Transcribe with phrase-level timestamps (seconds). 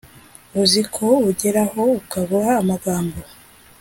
[0.63, 3.19] uziko ugeraho ukabura amagambo